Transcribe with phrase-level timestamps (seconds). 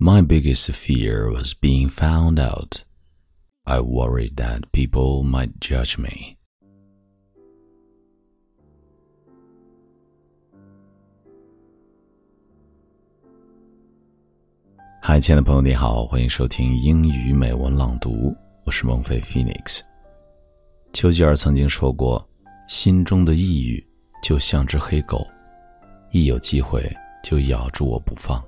[0.00, 2.84] My biggest fear was being found out.
[3.66, 6.36] I worried that people might judge me.
[15.02, 18.32] 嗨，亲爱的朋友，你好，欢迎收听英语美文朗读，
[18.64, 19.80] 我是孟非 Phoenix。
[20.92, 22.24] 丘吉尔曾经说过
[22.70, 23.84] ：“心中的抑郁
[24.22, 25.26] 就像只黑狗，
[26.12, 26.88] 一有机会
[27.20, 28.40] 就咬住我不放。”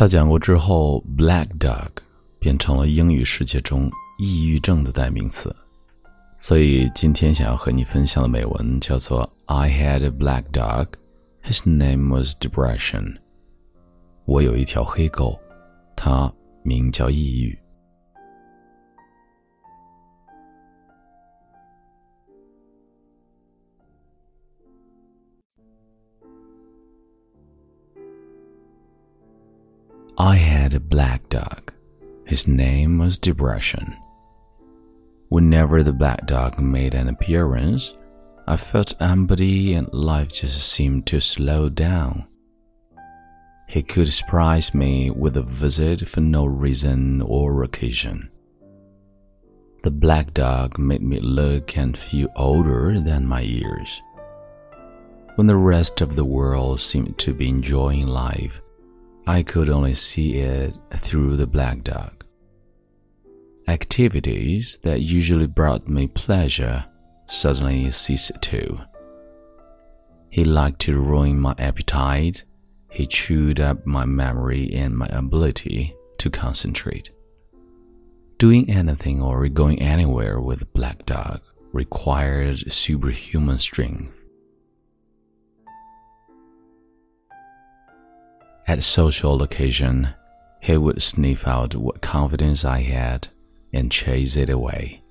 [0.00, 1.90] 他讲过之后，“black dog”
[2.38, 5.54] 变成了英语世界中抑郁症的代名词。
[6.38, 10.86] 所以今天想要和你分享的美文叫做 “I had a black dog,
[11.44, 13.18] his name was depression。”
[14.24, 15.38] 我有一条黑狗，
[15.94, 16.32] 它
[16.62, 17.58] 名叫抑郁。
[30.18, 31.72] I had a black dog.
[32.24, 33.96] His name was Depression.
[35.28, 37.94] Whenever the black dog made an appearance,
[38.46, 42.26] I felt empty and life just seemed to slow down.
[43.68, 48.30] He could surprise me with a visit for no reason or occasion.
[49.84, 54.02] The black dog made me look and feel older than my years.
[55.36, 58.60] When the rest of the world seemed to be enjoying life,
[59.26, 62.24] I could only see it through the black dog.
[63.68, 66.84] Activities that usually brought me pleasure
[67.28, 68.80] suddenly ceased to.
[70.30, 72.44] He liked to ruin my appetite
[72.90, 77.10] he chewed up my memory and my ability to concentrate.
[78.38, 81.40] Doing anything or going anywhere with black dog
[81.72, 84.19] required superhuman strength.
[88.66, 90.14] At social occasion,
[90.60, 93.28] he would sniff out what confidence I had
[93.72, 95.02] and chase it away.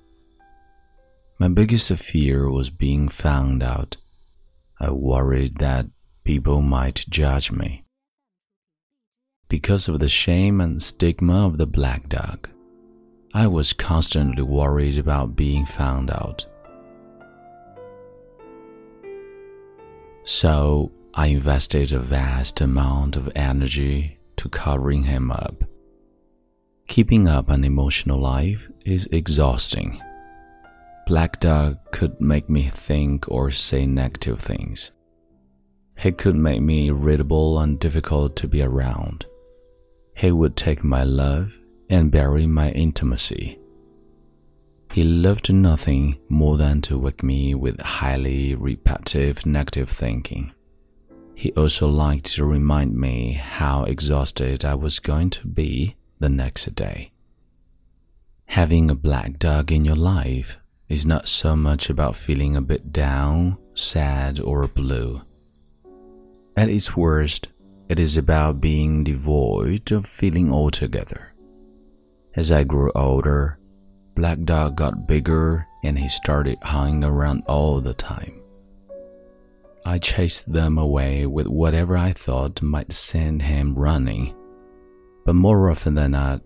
[1.38, 3.96] My biggest fear was being found out.
[4.78, 5.86] I worried that
[6.24, 7.84] people might judge me.
[9.48, 12.48] Because of the shame and stigma of the black dog,
[13.34, 16.46] I was constantly worried about being found out.
[20.24, 25.64] So I invested a vast amount of energy to covering him up.
[26.86, 30.00] Keeping up an emotional life is exhausting.
[31.06, 34.92] Black Dog could make me think or say negative things.
[35.98, 39.26] He could make me irritable and difficult to be around.
[40.16, 41.52] He would take my love
[41.88, 43.58] and bury my intimacy.
[44.92, 50.52] He loved nothing more than to wake me with highly repetitive negative thinking.
[51.40, 56.74] He also liked to remind me how exhausted I was going to be the next
[56.74, 57.12] day.
[58.44, 60.58] Having a black dog in your life
[60.90, 65.22] is not so much about feeling a bit down, sad, or blue.
[66.58, 67.48] At its worst,
[67.88, 71.32] it is about being devoid of feeling altogether.
[72.36, 73.58] As I grew older,
[74.14, 78.39] Black Dog got bigger and he started hanging around all the time.
[79.84, 84.34] I chased them away with whatever I thought might send him running,
[85.24, 86.42] but more often than not,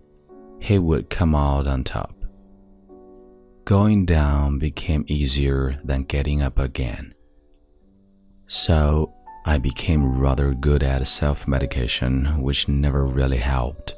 [0.59, 2.15] he would come out on top.
[3.65, 7.13] Going down became easier than getting up again.
[8.47, 9.13] So
[9.45, 13.95] I became rather good at self medication, which never really helped.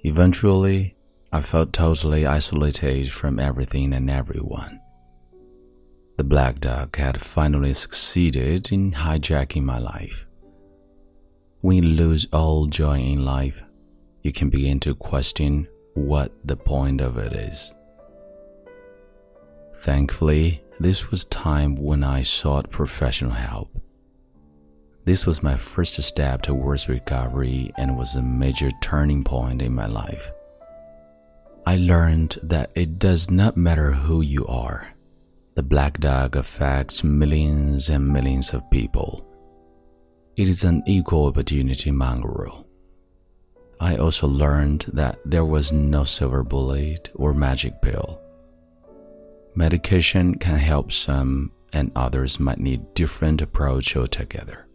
[0.00, 0.96] Eventually,
[1.32, 4.80] I felt totally isolated from everything and everyone.
[6.16, 10.26] The black dog had finally succeeded in hijacking my life.
[11.60, 13.62] When you lose all joy in life,
[14.22, 17.74] you can begin to question what the point of it is.
[19.78, 23.70] Thankfully, this was time when I sought professional help.
[25.04, 29.86] This was my first step towards recovery and was a major turning point in my
[29.86, 30.30] life.
[31.66, 34.93] I learned that it does not matter who you are.
[35.54, 39.24] The black dog affects millions and millions of people.
[40.36, 42.66] It is an equal opportunity mongrel.
[43.78, 48.20] I also learned that there was no silver bullet or magic pill.
[49.54, 54.66] Medication can help some, and others might need different approach altogether.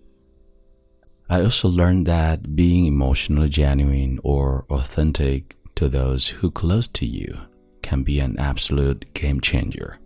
[1.30, 7.38] I also learned that being emotionally genuine or authentic to those who close to you
[7.82, 10.00] can be an absolute game changer.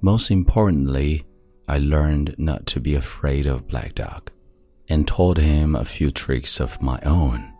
[0.00, 1.24] Most importantly,
[1.66, 4.30] I learned not to be afraid of Black Dog.
[4.90, 7.52] and taught him a few tricks of my own.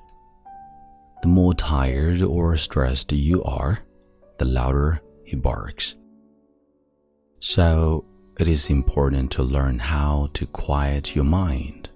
[1.20, 3.81] The more tired or stressed you are,
[4.38, 5.94] the louder he barks.
[7.40, 8.06] So,
[8.38, 11.90] it is important to learn how to quiet your mind.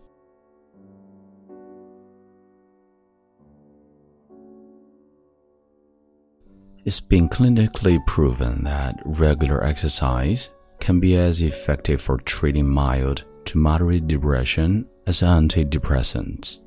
[6.85, 10.51] It's been clinically proven that regular exercise
[10.81, 16.59] can be as effective for treating mild to moderate depression as antidepressants.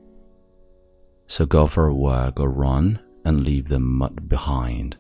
[1.28, 4.96] So go for a walk or run and leave the mud behind.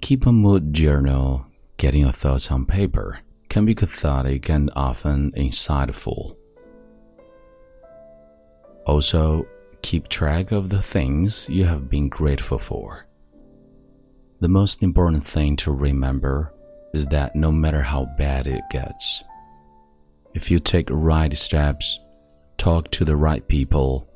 [0.00, 1.46] Keep a mood journal,
[1.76, 3.18] getting your thoughts on paper
[3.48, 6.36] can be cathartic and often insightful.
[8.86, 9.44] Also,
[9.82, 13.06] keep track of the things you have been grateful for.
[14.40, 16.54] The most important thing to remember
[16.94, 19.22] is that no matter how bad it gets,
[20.32, 21.98] if you take right steps,
[22.56, 24.08] talk to the right people,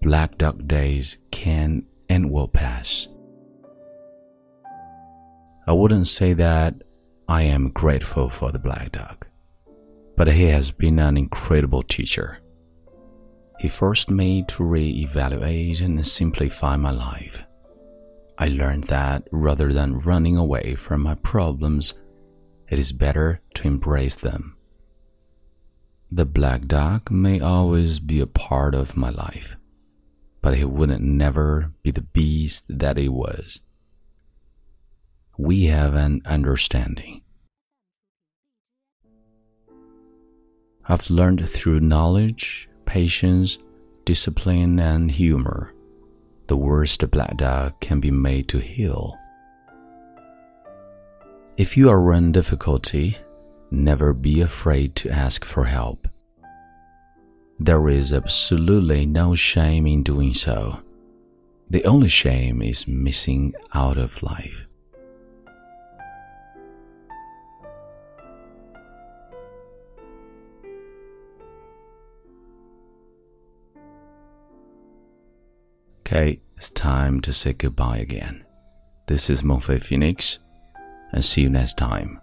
[0.00, 3.08] black dog days can and will pass.
[5.66, 6.74] I wouldn't say that
[7.28, 9.26] I am grateful for the black dog,
[10.16, 12.38] but he has been an incredible teacher.
[13.66, 17.42] He forced me to re-evaluate and simplify my life.
[18.38, 21.94] I learned that rather than running away from my problems,
[22.68, 24.56] it is better to embrace them.
[26.12, 29.56] The black dog may always be a part of my life,
[30.42, 33.62] but he wouldn't never be the beast that he was.
[35.36, 37.22] We have an understanding.
[40.88, 43.58] I've learned through knowledge patience,
[44.04, 45.74] discipline, and humor,
[46.46, 49.18] the worst black dog can be made to heel.
[51.56, 53.18] If you are in difficulty,
[53.70, 56.06] never be afraid to ask for help.
[57.58, 60.80] There is absolutely no shame in doing so.
[61.68, 64.66] The only shame is missing out of life.
[76.06, 78.44] Okay, it's time to say goodbye again.
[79.08, 80.38] This is Mengfei Phoenix,
[81.10, 82.20] and see you next time.